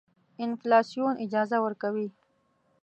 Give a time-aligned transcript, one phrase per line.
[0.45, 2.07] انفلاسیون اجازه ورکوي.